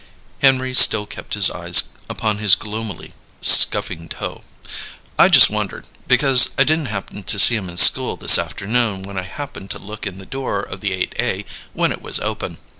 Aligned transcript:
Henry 0.41 0.73
still 0.73 1.05
kept 1.05 1.35
his 1.35 1.51
eyes 1.51 1.83
upon 2.09 2.39
his 2.39 2.55
gloomily 2.55 3.13
scuffing 3.39 4.09
toe. 4.09 4.41
"I 5.19 5.27
just 5.27 5.51
wondered, 5.51 5.87
because 6.07 6.49
I 6.57 6.63
didn't 6.63 6.87
happen 6.87 7.21
to 7.21 7.37
see 7.37 7.55
him 7.55 7.69
in 7.69 7.77
school 7.77 8.15
this 8.17 8.39
afternoon 8.39 9.03
when 9.03 9.19
I 9.19 9.21
happened 9.21 9.69
to 9.69 9.77
look 9.77 10.07
in 10.07 10.17
the 10.17 10.25
door 10.25 10.59
of 10.63 10.81
the 10.81 10.91
Eight 10.93 11.13
A 11.19 11.45
when 11.75 11.91
it 11.91 12.01
was 12.01 12.19
open. 12.19 12.57